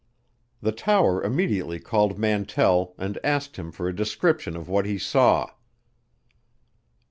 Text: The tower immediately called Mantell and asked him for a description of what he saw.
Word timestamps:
The 0.63 0.71
tower 0.71 1.23
immediately 1.23 1.77
called 1.79 2.17
Mantell 2.17 2.95
and 2.97 3.19
asked 3.23 3.57
him 3.57 3.71
for 3.71 3.87
a 3.87 3.95
description 3.95 4.55
of 4.57 4.67
what 4.67 4.87
he 4.87 4.97
saw. 4.97 5.51